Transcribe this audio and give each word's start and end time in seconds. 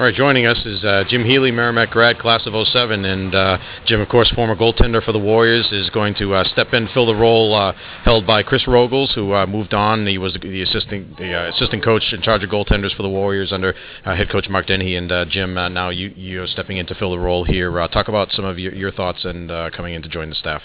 All 0.00 0.06
right, 0.06 0.14
joining 0.14 0.46
us 0.46 0.56
is 0.64 0.82
uh, 0.82 1.04
Jim 1.10 1.26
Healy, 1.26 1.50
Merrimack 1.50 1.90
grad, 1.90 2.18
class 2.18 2.46
of 2.46 2.54
07, 2.66 3.04
and 3.04 3.34
uh, 3.34 3.58
Jim, 3.84 4.00
of 4.00 4.08
course, 4.08 4.30
former 4.30 4.56
goaltender 4.56 5.04
for 5.04 5.12
the 5.12 5.18
Warriors, 5.18 5.70
is 5.72 5.90
going 5.90 6.14
to 6.14 6.32
uh, 6.32 6.44
step 6.44 6.72
in, 6.72 6.88
fill 6.94 7.04
the 7.04 7.14
role 7.14 7.54
uh, 7.54 7.74
held 8.02 8.26
by 8.26 8.42
Chris 8.42 8.64
Rogels, 8.64 9.14
who 9.14 9.34
uh, 9.34 9.44
moved 9.44 9.74
on. 9.74 10.06
He 10.06 10.16
was 10.16 10.32
the 10.40 10.62
assistant 10.62 11.18
the 11.18 11.34
uh, 11.34 11.50
assistant 11.50 11.84
coach 11.84 12.14
in 12.14 12.22
charge 12.22 12.42
of 12.42 12.48
goaltenders 12.48 12.96
for 12.96 13.02
the 13.02 13.10
Warriors 13.10 13.52
under 13.52 13.74
head 14.04 14.30
coach 14.30 14.48
Mark 14.48 14.68
Dennehy, 14.68 14.96
and 14.96 15.12
Jim, 15.30 15.52
now 15.52 15.90
you 15.90 16.14
you're 16.16 16.46
stepping 16.46 16.78
in 16.78 16.86
to 16.86 16.94
fill 16.94 17.10
the 17.10 17.18
role 17.18 17.44
here. 17.44 17.70
talk 17.88 18.08
about 18.08 18.32
some 18.32 18.46
of 18.46 18.58
your, 18.58 18.72
your 18.72 18.92
thoughts 18.92 19.26
and 19.26 19.50
coming 19.74 19.92
in 19.92 20.00
to 20.00 20.08
join 20.08 20.30
the 20.30 20.34
staff. 20.34 20.62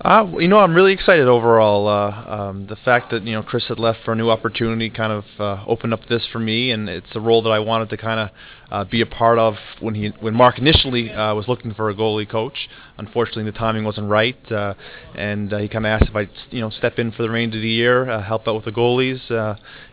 Uh, 0.00 0.24
you 0.38 0.46
know, 0.46 0.58
I'm 0.58 0.74
really 0.76 0.92
excited 0.92 1.26
overall. 1.26 1.88
Uh, 1.88 2.24
um, 2.32 2.66
the 2.68 2.76
fact 2.76 3.10
that 3.10 3.24
you 3.24 3.32
know 3.32 3.42
Chris 3.42 3.66
had 3.66 3.80
left 3.80 3.98
for 4.04 4.12
a 4.12 4.16
new 4.16 4.30
opportunity 4.30 4.90
kind 4.90 5.12
of 5.12 5.24
uh, 5.40 5.64
opened 5.66 5.92
up 5.92 6.06
this 6.08 6.24
for 6.30 6.38
me, 6.38 6.70
and 6.70 6.88
it's 6.88 7.16
a 7.16 7.20
role 7.20 7.42
that 7.42 7.50
I 7.50 7.58
wanted 7.58 7.90
to 7.90 7.96
kind 7.96 8.20
of 8.20 8.30
uh, 8.70 8.88
be 8.88 9.00
a 9.00 9.06
part 9.06 9.40
of 9.40 9.54
when 9.80 9.96
he 9.96 10.10
when 10.20 10.34
Mark 10.34 10.58
initially 10.58 11.10
uh, 11.10 11.34
was 11.34 11.48
looking 11.48 11.74
for 11.74 11.90
a 11.90 11.94
goalie 11.96 12.30
coach. 12.30 12.68
Unfortunately, 12.96 13.42
the 13.42 13.52
timing 13.52 13.84
wasn't 13.84 14.08
right, 14.08 14.52
uh, 14.52 14.74
and 15.16 15.50
he 15.50 15.68
kind 15.68 15.84
of 15.84 15.90
asked 15.90 16.10
if 16.10 16.14
I'd 16.14 16.30
you 16.50 16.60
know 16.60 16.70
step 16.70 17.00
in 17.00 17.10
for 17.10 17.24
the 17.24 17.28
remainder 17.28 17.56
of 17.56 17.62
the 17.62 17.68
year, 17.68 18.22
help 18.22 18.46
out 18.46 18.54
with 18.54 18.66
the 18.66 18.72
goalies, 18.72 19.20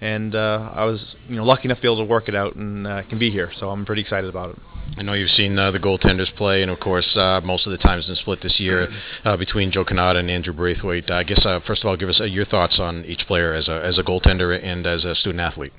and 0.00 0.34
I 0.34 0.84
was 0.86 1.14
you 1.28 1.36
know 1.36 1.44
lucky 1.44 1.66
enough 1.66 1.78
to 1.78 1.82
be 1.82 1.88
able 1.88 1.98
to 1.98 2.04
work 2.04 2.26
it 2.26 2.34
out 2.34 2.56
and 2.56 2.86
can 3.10 3.18
be 3.18 3.30
here. 3.30 3.52
So 3.60 3.68
I'm 3.68 3.84
pretty 3.84 4.00
excited 4.00 4.30
about 4.30 4.50
it. 4.50 4.79
I 5.00 5.02
know 5.02 5.14
you've 5.14 5.30
seen 5.30 5.58
uh, 5.58 5.70
the 5.70 5.78
goaltenders 5.78 6.30
play, 6.36 6.60
and 6.60 6.70
of 6.70 6.78
course, 6.78 7.16
uh, 7.16 7.40
most 7.42 7.64
of 7.64 7.72
the 7.72 7.78
time 7.78 7.96
has 7.96 8.04
been 8.04 8.16
split 8.16 8.42
this 8.42 8.60
year 8.60 8.86
uh, 9.24 9.34
between 9.34 9.72
Joe 9.72 9.82
Cannata 9.82 10.18
and 10.18 10.30
Andrew 10.30 10.52
Braithwaite. 10.52 11.10
I 11.10 11.22
guess 11.22 11.40
uh, 11.46 11.60
first 11.66 11.82
of 11.82 11.88
all, 11.88 11.96
give 11.96 12.10
us 12.10 12.20
uh, 12.20 12.24
your 12.24 12.44
thoughts 12.44 12.78
on 12.78 13.06
each 13.06 13.26
player 13.26 13.54
as 13.54 13.66
a 13.66 13.82
as 13.82 13.98
a 13.98 14.02
goaltender 14.02 14.62
and 14.62 14.86
as 14.86 15.06
a 15.06 15.14
student 15.14 15.40
athlete. 15.40 15.72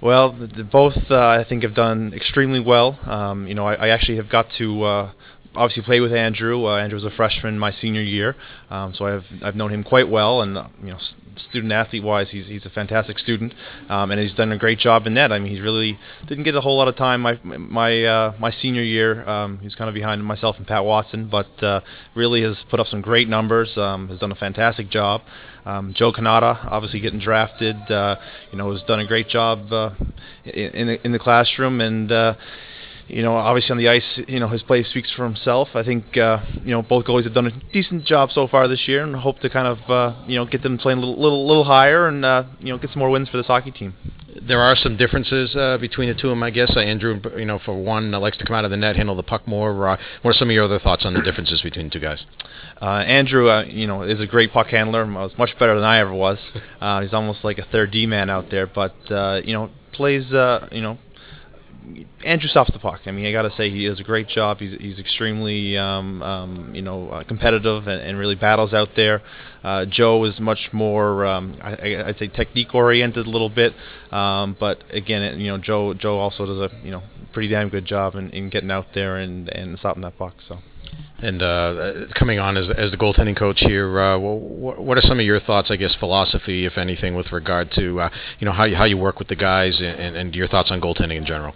Well, 0.00 0.32
the, 0.32 0.48
the 0.48 0.64
both 0.64 0.96
uh, 1.12 1.16
I 1.16 1.44
think 1.48 1.62
have 1.62 1.76
done 1.76 2.12
extremely 2.12 2.58
well. 2.58 2.98
Um, 3.08 3.46
you 3.46 3.54
know, 3.54 3.68
I, 3.68 3.74
I, 3.74 3.88
actually 3.90 4.16
have 4.16 4.28
got 4.28 4.48
to 4.58 5.10
obviously 5.54 5.82
played 5.82 6.00
with 6.00 6.12
Andrew. 6.12 6.66
Uh, 6.66 6.76
Andrew 6.78 6.96
was 6.96 7.04
a 7.04 7.14
freshman 7.16 7.58
my 7.58 7.72
senior 7.72 8.02
year, 8.02 8.36
um, 8.70 8.94
so 8.94 9.06
I've 9.06 9.24
I've 9.42 9.56
known 9.56 9.72
him 9.72 9.84
quite 9.84 10.08
well, 10.08 10.42
and 10.42 10.56
uh, 10.56 10.66
you 10.82 10.90
know, 10.90 10.98
student 11.50 11.72
athlete 11.72 12.02
wise, 12.02 12.28
he's 12.30 12.46
he's 12.46 12.64
a 12.66 12.70
fantastic 12.70 13.18
student, 13.18 13.54
um, 13.88 14.10
and 14.10 14.20
he's 14.20 14.34
done 14.34 14.52
a 14.52 14.58
great 14.58 14.78
job 14.78 15.06
in 15.06 15.14
that. 15.14 15.32
I 15.32 15.38
mean, 15.38 15.54
he 15.54 15.60
really 15.60 15.98
didn't 16.26 16.44
get 16.44 16.54
a 16.54 16.60
whole 16.60 16.76
lot 16.76 16.88
of 16.88 16.96
time 16.96 17.20
my 17.20 17.38
my 17.42 18.04
uh, 18.04 18.34
my 18.38 18.50
senior 18.50 18.82
year. 18.82 19.28
Um, 19.28 19.58
he's 19.58 19.74
kind 19.74 19.88
of 19.88 19.94
behind 19.94 20.24
myself 20.24 20.56
and 20.58 20.66
Pat 20.66 20.84
Watson, 20.84 21.28
but 21.28 21.62
uh, 21.62 21.80
really 22.14 22.42
has 22.42 22.56
put 22.70 22.80
up 22.80 22.86
some 22.86 23.00
great 23.00 23.28
numbers. 23.28 23.76
Um, 23.76 24.08
has 24.08 24.18
done 24.18 24.32
a 24.32 24.36
fantastic 24.36 24.90
job. 24.90 25.22
Um, 25.64 25.94
Joe 25.96 26.12
Cannata, 26.12 26.70
obviously 26.70 27.00
getting 27.00 27.20
drafted, 27.20 27.76
uh, 27.90 28.16
you 28.50 28.58
know, 28.58 28.70
has 28.72 28.82
done 28.82 29.00
a 29.00 29.06
great 29.06 29.28
job 29.28 29.72
uh, 29.72 29.90
in 30.44 30.86
the 30.88 31.04
in 31.04 31.12
the 31.12 31.18
classroom 31.18 31.80
and 31.80 32.10
you 33.08 33.22
know, 33.22 33.36
obviously 33.36 33.72
on 33.72 33.78
the 33.78 33.88
ice, 33.88 34.20
you 34.28 34.40
know, 34.40 34.48
his 34.48 34.62
play 34.62 34.82
speaks 34.82 35.12
for 35.12 35.24
himself. 35.24 35.68
I 35.74 35.82
think, 35.82 36.16
uh, 36.16 36.38
you 36.64 36.70
know, 36.70 36.82
both 36.82 37.04
goalies 37.04 37.24
have 37.24 37.34
done 37.34 37.46
a 37.46 37.72
decent 37.72 38.04
job 38.06 38.30
so 38.32 38.48
far 38.48 38.66
this 38.66 38.88
year, 38.88 39.02
and 39.02 39.14
hope 39.14 39.40
to 39.40 39.50
kind 39.50 39.66
of, 39.66 39.90
uh, 39.90 40.24
you 40.26 40.36
know, 40.36 40.46
get 40.46 40.62
them 40.62 40.78
playing 40.78 40.98
a 40.98 41.00
little, 41.00 41.20
little, 41.20 41.46
little 41.46 41.64
higher, 41.64 42.08
and 42.08 42.24
uh, 42.24 42.44
you 42.60 42.72
know, 42.72 42.78
get 42.78 42.90
some 42.90 43.00
more 43.00 43.10
wins 43.10 43.28
for 43.28 43.36
this 43.36 43.46
hockey 43.46 43.70
team. 43.70 43.94
There 44.42 44.60
are 44.60 44.74
some 44.74 44.96
differences 44.96 45.54
uh, 45.54 45.78
between 45.78 46.08
the 46.08 46.14
two 46.14 46.28
of 46.28 46.32
them, 46.32 46.42
I 46.42 46.50
guess. 46.50 46.72
Uh, 46.74 46.80
Andrew, 46.80 47.20
you 47.36 47.44
know, 47.44 47.60
for 47.64 47.74
one, 47.74 48.10
likes 48.10 48.36
to 48.38 48.44
come 48.44 48.56
out 48.56 48.64
of 48.64 48.70
the 48.70 48.76
net, 48.76 48.96
handle 48.96 49.14
the 49.14 49.22
puck 49.22 49.46
more. 49.46 49.88
Uh, 49.88 49.96
what 50.22 50.30
are 50.30 50.34
some 50.34 50.48
of 50.48 50.54
your 50.54 50.64
other 50.64 50.78
thoughts 50.78 51.04
on 51.04 51.14
the 51.14 51.22
differences 51.22 51.60
between 51.62 51.86
the 51.86 51.90
two 51.90 52.00
guys? 52.00 52.24
Andrew, 52.80 53.60
you 53.66 53.86
know, 53.86 54.02
is 54.02 54.20
a 54.20 54.26
great 54.26 54.52
puck 54.52 54.68
handler. 54.68 55.06
Was 55.06 55.32
much 55.38 55.56
better 55.58 55.74
than 55.74 55.84
I 55.84 56.00
ever 56.00 56.12
was. 56.12 56.38
he's 57.02 57.12
almost 57.12 57.44
like 57.44 57.58
a 57.58 57.64
third 57.70 57.92
D 57.92 58.06
man 58.06 58.28
out 58.30 58.50
there, 58.50 58.66
but 58.66 58.94
you 59.44 59.52
know, 59.52 59.70
plays, 59.92 60.24
you 60.72 60.82
know 60.82 60.98
Andrew 62.24 62.48
stops 62.48 62.70
the 62.72 62.78
puck. 62.78 63.00
I 63.06 63.10
mean, 63.10 63.26
I 63.26 63.32
got 63.32 63.42
to 63.42 63.52
say 63.56 63.70
he 63.70 63.86
does 63.86 64.00
a 64.00 64.04
great 64.04 64.28
job. 64.28 64.58
He's 64.58 64.78
he's 64.80 64.98
extremely 64.98 65.76
um, 65.76 66.22
um, 66.22 66.74
you 66.74 66.82
know 66.82 67.10
uh, 67.10 67.24
competitive 67.24 67.86
and, 67.86 68.00
and, 68.00 68.18
really 68.18 68.34
battles 68.34 68.72
out 68.72 68.90
there. 68.96 69.22
Uh, 69.62 69.84
Joe 69.84 70.24
is 70.24 70.38
much 70.40 70.70
more 70.72 71.26
um, 71.26 71.58
I, 71.62 72.04
would 72.06 72.18
say 72.18 72.28
technique 72.28 72.74
oriented 72.74 73.26
a 73.26 73.30
little 73.30 73.50
bit, 73.50 73.74
um, 74.10 74.56
but 74.58 74.82
again, 74.90 75.38
you 75.38 75.48
know 75.48 75.58
Joe 75.58 75.94
Joe 75.94 76.18
also 76.18 76.46
does 76.46 76.72
a 76.72 76.84
you 76.84 76.90
know 76.90 77.02
pretty 77.32 77.48
damn 77.48 77.68
good 77.68 77.84
job 77.84 78.14
in, 78.14 78.30
in 78.30 78.48
getting 78.48 78.70
out 78.70 78.86
there 78.94 79.16
and, 79.16 79.48
and 79.50 79.78
stopping 79.78 80.02
that 80.02 80.16
puck. 80.16 80.34
So. 80.48 80.58
And 81.18 81.42
uh, 81.42 82.06
coming 82.14 82.38
on 82.38 82.56
as, 82.56 82.66
as 82.76 82.90
the 82.90 82.96
goaltending 82.96 83.36
coach 83.36 83.58
here, 83.60 83.98
uh, 83.98 84.18
what, 84.18 84.78
what 84.78 84.98
are 84.98 85.02
some 85.02 85.18
of 85.18 85.26
your 85.26 85.40
thoughts, 85.40 85.70
I 85.70 85.76
guess, 85.76 85.94
philosophy, 85.98 86.66
if 86.66 86.76
anything, 86.78 87.14
with 87.14 87.32
regard 87.32 87.70
to 87.72 88.00
uh, 88.00 88.10
you 88.38 88.44
know 88.44 88.52
how 88.52 88.64
you, 88.64 88.76
how 88.76 88.84
you 88.84 88.96
work 88.96 89.18
with 89.18 89.28
the 89.28 89.36
guys 89.36 89.80
and, 89.80 90.16
and 90.16 90.34
your 90.34 90.48
thoughts 90.48 90.70
on 90.70 90.80
goaltending 90.80 91.16
in 91.16 91.26
general? 91.26 91.54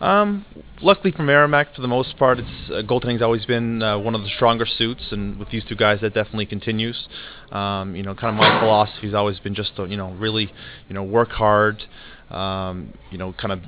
Um, 0.00 0.44
luckily 0.82 1.12
for 1.12 1.22
Merrimack, 1.22 1.74
for 1.74 1.82
the 1.82 1.88
most 1.88 2.16
part, 2.18 2.38
it's 2.38 2.70
uh, 2.70 2.82
goaltending's 2.82 3.22
always 3.22 3.46
been 3.46 3.82
uh, 3.82 3.98
one 3.98 4.14
of 4.14 4.22
the 4.22 4.28
stronger 4.28 4.66
suits, 4.66 5.02
and 5.10 5.38
with 5.38 5.50
these 5.50 5.64
two 5.64 5.76
guys, 5.76 6.00
that 6.02 6.14
definitely 6.14 6.46
continues. 6.46 7.08
Um, 7.50 7.96
you 7.96 8.02
know, 8.02 8.14
kind 8.14 8.34
of 8.34 8.40
my 8.40 8.60
philosophy's 8.60 9.14
always 9.14 9.38
been 9.40 9.54
just 9.54 9.76
to, 9.76 9.86
you 9.86 9.96
know, 9.96 10.12
really, 10.12 10.52
you 10.88 10.94
know, 10.94 11.02
work 11.02 11.30
hard. 11.30 11.82
Um, 12.30 12.92
you 13.10 13.18
know, 13.18 13.32
kind 13.34 13.52
of 13.52 13.60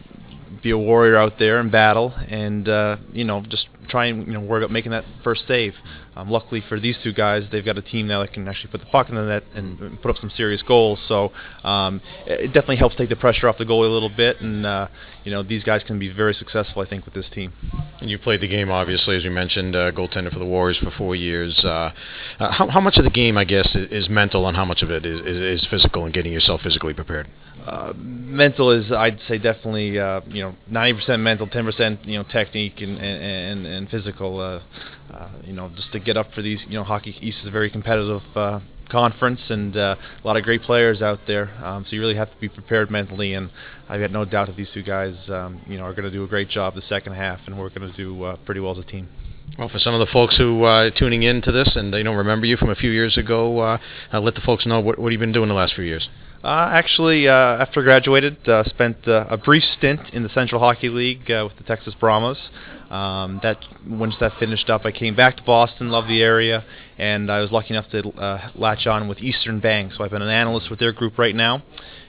be 0.62 0.70
a 0.70 0.78
warrior 0.78 1.16
out 1.16 1.38
there 1.38 1.58
and 1.58 1.70
battle, 1.70 2.12
and 2.28 2.69
uh, 2.69 2.96
you 3.12 3.24
know, 3.24 3.42
just 3.48 3.66
try 3.88 4.06
and 4.06 4.26
you 4.26 4.34
know 4.34 4.41
work 4.41 4.62
up 4.62 4.70
making 4.70 4.92
that 4.92 5.04
first 5.24 5.42
save. 5.48 5.74
Um, 6.16 6.30
luckily 6.30 6.62
for 6.69 6.80
these 6.80 6.96
two 7.04 7.12
guys, 7.12 7.44
they've 7.52 7.64
got 7.64 7.78
a 7.78 7.82
team 7.82 8.08
now 8.08 8.20
that 8.22 8.32
can 8.32 8.48
actually 8.48 8.70
put 8.72 8.80
the 8.80 8.86
puck 8.86 9.08
in 9.08 9.14
the 9.14 9.22
net 9.22 9.44
and 9.54 10.02
put 10.02 10.10
up 10.10 10.16
some 10.19 10.30
serious 10.30 10.62
goals. 10.62 10.98
So 11.06 11.30
um, 11.62 12.00
it 12.26 12.48
definitely 12.48 12.76
helps 12.76 12.96
take 12.96 13.08
the 13.08 13.16
pressure 13.16 13.48
off 13.48 13.56
the 13.56 13.64
goalie 13.64 13.88
a 13.88 13.92
little 13.92 14.10
bit, 14.10 14.41
and 14.41 14.66
uh, 14.66 14.88
you 15.24 15.30
know 15.30 15.42
these 15.42 15.62
guys 15.62 15.82
can 15.86 15.98
be 15.98 16.08
very 16.08 16.34
successful, 16.34 16.82
I 16.82 16.88
think, 16.88 17.04
with 17.04 17.14
this 17.14 17.26
team. 17.32 17.52
And 18.00 18.10
you 18.10 18.19
played 18.19 18.40
the 18.40 18.48
game, 18.48 18.70
obviously, 18.70 19.16
as 19.16 19.25
we 19.25 19.30
mentioned, 19.30 19.76
uh, 19.76 19.92
goaltender 19.92 20.32
for 20.32 20.38
the 20.38 20.44
Warriors 20.44 20.78
for 20.78 20.90
four 20.90 21.14
years. 21.14 21.58
Uh, 21.64 21.90
uh, 22.40 22.52
how, 22.52 22.69
how, 22.69 22.80
much 22.80 22.96
of 22.96 23.04
the 23.04 23.10
game, 23.10 23.38
I 23.38 23.44
guess, 23.44 23.69
is, 23.75 23.90
is 23.90 24.08
mental, 24.08 24.46
and 24.48 24.56
how 24.56 24.64
much 24.64 24.82
of 24.82 24.90
it 24.90 25.06
is, 25.06 25.20
is, 25.20 25.62
is 25.62 25.66
physical 25.70 26.04
and 26.04 26.12
getting 26.12 26.32
yourself 26.32 26.62
physically 26.62 26.94
prepared? 26.94 27.28
Uh, 27.64 27.92
mental 27.96 28.70
is, 28.70 28.90
I'd 28.90 29.19
say, 29.28 29.38
definitely 29.38 29.98
uh, 29.98 30.20
you 30.28 30.42
know 30.42 30.47
90% 30.70 31.20
mental, 31.20 31.47
10% 31.47 32.06
you 32.06 32.19
know 32.19 32.25
technique 32.25 32.81
and 32.81 32.98
and, 32.98 33.66
and 33.66 33.88
physical. 33.88 34.41
Uh, 34.41 34.60
uh, 35.12 35.31
you 35.44 35.54
know, 35.54 35.70
just 35.75 35.91
to 35.92 35.98
get 35.98 36.16
up 36.16 36.32
for 36.34 36.42
these. 36.42 36.60
You 36.69 36.75
know, 36.75 36.84
Hockey 36.84 37.16
East 37.20 37.38
is 37.41 37.47
a 37.47 37.50
very 37.50 37.70
competitive 37.70 38.22
uh, 38.34 38.60
conference 38.91 39.41
and 39.48 39.76
uh, 39.76 39.97
a 40.22 40.26
lot 40.26 40.37
of 40.37 40.42
great 40.42 40.62
players 40.62 41.00
out 41.00 41.20
there. 41.26 41.50
Um, 41.64 41.84
so 41.88 41.97
you 41.97 42.00
really 42.00 42.16
have 42.16 42.31
to 42.31 42.37
be 42.38 42.48
prepared 42.48 42.91
mentally. 42.91 43.32
And 43.34 43.50
I've 43.88 44.00
got 44.00 44.10
no 44.10 44.25
doubt 44.25 44.48
that 44.48 44.56
these 44.56 44.69
two 44.75 44.82
guys, 44.82 45.14
um, 45.28 45.62
you 45.66 45.78
know, 45.78 45.84
are 45.84 45.92
going 45.92 46.04
to 46.04 46.10
do 46.10 46.25
a 46.25 46.28
great 46.28 46.50
job 46.50 46.75
the 46.75 46.82
second 46.82 47.14
half, 47.14 47.41
and 47.47 47.58
we're 47.58 47.70
going 47.70 47.91
to 47.91 47.97
do 47.97 48.37
pretty 48.44 48.60
well 48.60 48.72
as 48.72 48.78
a 48.78 48.88
team. 48.88 49.08
Well, 49.58 49.70
for 49.70 49.78
some 49.78 49.94
of 49.94 50.00
the 50.00 50.12
folks 50.12 50.37
who 50.37 50.62
are 50.64 50.91
tuning 50.91 51.22
in 51.22 51.41
to 51.42 51.50
this 51.50 51.75
and 51.75 51.92
they 51.92 52.03
don't 52.03 52.16
remember 52.16 52.47
you 52.47 52.56
from 52.58 52.69
a 52.69 52.76
few 52.76 52.91
years 52.91 53.16
ago, 53.16 53.78
let 54.12 54.34
the 54.34 54.42
folks 54.42 54.66
know 54.66 54.81
what, 54.81 54.98
what 54.98 55.10
have 55.10 55.20
been 55.20 55.32
doing 55.32 55.48
the 55.48 55.54
last 55.54 55.75
few 55.75 55.84
years. 55.84 56.08
Uh, 56.43 56.71
actually, 56.72 57.26
uh, 57.26 57.32
after 57.32 57.82
graduated, 57.82 58.49
uh, 58.49 58.62
spent 58.65 58.97
uh, 59.09 59.26
a 59.28 59.37
brief 59.37 59.65
stint 59.76 60.00
in 60.12 60.22
the 60.22 60.28
Central 60.28 60.60
Hockey 60.60 60.88
League 60.88 61.28
uh, 61.31 61.49
with 61.49 61.59
the 61.59 61.65
Texas 61.65 61.94
Brahmas. 61.99 62.38
Um, 62.91 63.41
that 63.43 63.59
once 63.87 64.15
that 64.21 64.32
finished 64.38 64.71
up, 64.71 64.84
I 64.84 64.93
came 64.93 65.16
back 65.16 65.37
to 65.38 65.43
Boston, 65.43 65.91
loved 65.91 66.09
the 66.09 66.22
area, 66.22 66.65
and 66.97 67.31
I 67.31 67.41
was 67.41 67.50
lucky 67.50 67.75
enough 67.75 67.91
to 67.91 68.09
uh, 68.10 68.50
latch 68.54 68.87
on 68.87 69.09
with 69.09 69.19
Eastern 69.19 69.59
Bank. 69.59 69.93
So 69.94 70.04
I've 70.04 70.12
been 70.12 70.22
an 70.22 70.31
analyst 70.31 70.71
with 70.71 70.78
their 70.78 70.93
group 70.93 71.19
right 71.19 71.34
now, 71.34 71.62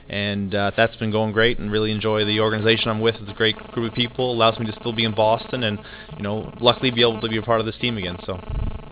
and 0.08 0.52
that's 0.52 0.96
been 0.96 1.10
going 1.10 1.32
great. 1.32 1.58
And 1.58 1.70
really 1.70 1.90
enjoy 1.90 2.24
the 2.24 2.38
organization 2.38 2.88
I'm 2.88 3.00
with. 3.00 3.16
It's 3.16 3.30
a 3.30 3.34
great 3.34 3.56
group 3.72 3.90
of 3.90 3.96
people. 3.96 4.32
Allows 4.32 4.60
me 4.60 4.66
to 4.66 4.72
still 4.78 4.94
be 4.94 5.04
in 5.04 5.14
Boston, 5.14 5.64
and 5.64 5.80
you 6.16 6.22
know, 6.22 6.54
luckily 6.60 6.92
be 6.92 7.02
able 7.02 7.20
to 7.20 7.28
be 7.28 7.36
a 7.36 7.42
part 7.42 7.58
of 7.58 7.66
this 7.66 7.76
team 7.80 7.98
again. 7.98 8.16
So. 8.24 8.40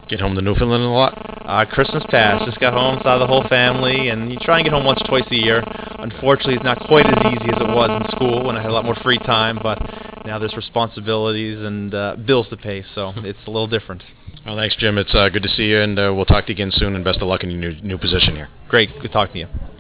Get 0.09 0.21
home 0.21 0.35
to 0.37 0.41
Newfoundland 0.41 0.83
a 0.83 0.89
lot? 0.89 1.13
Uh, 1.45 1.65
Christmas 1.67 2.03
past. 2.09 2.47
Just 2.47 2.61
got 2.61 2.73
home, 2.73 2.99
saw 3.03 3.19
the 3.19 3.27
whole 3.27 3.47
family, 3.49 4.09
and 4.09 4.33
you 4.33 4.39
try 4.41 4.59
and 4.59 4.65
get 4.65 4.73
home 4.73 4.85
once 4.85 5.01
or 5.03 5.07
twice 5.09 5.31
a 5.31 5.35
year. 5.35 5.63
Unfortunately, 5.99 6.55
it's 6.55 6.65
not 6.65 6.81
quite 6.81 7.07
as 7.07 7.19
easy 7.33 7.53
as 7.53 7.61
it 7.61 7.69
was 7.69 7.91
in 7.91 8.17
school 8.17 8.45
when 8.45 8.57
I 8.57 8.63
had 8.63 8.71
a 8.71 8.73
lot 8.73 8.87
more 8.87 8.97
free 9.03 9.19
time, 9.19 9.59
but 9.63 9.79
now 10.25 10.39
there's 10.39 10.57
responsibilities 10.57 11.59
and 11.59 11.95
uh, 11.95 12.17
bills 12.17 12.49
to 12.49 12.57
pay, 12.57 12.85
so 12.95 13.13
it's 13.17 13.39
a 13.47 13.51
little 13.51 13.67
different. 13.67 14.03
Well, 14.47 14.57
thanks, 14.57 14.77
Jim. 14.77 14.97
It's 14.97 15.15
uh, 15.15 15.29
good 15.29 15.43
to 15.43 15.49
see 15.51 15.65
you, 15.65 15.81
and 15.81 15.99
uh, 15.99 16.13
we'll 16.15 16.25
talk 16.25 16.47
to 16.47 16.53
you 16.53 16.57
again 16.57 16.71
soon, 16.73 16.95
and 16.95 17.05
best 17.05 17.21
of 17.21 17.29
luck 17.29 17.45
in 17.45 17.51
your 17.51 17.61
new, 17.61 17.81
new 17.83 17.99
position 17.99 18.35
here. 18.35 18.49
Great. 18.69 18.89
Good 19.03 19.13
talking 19.13 19.33
to 19.35 19.39
you. 19.41 19.78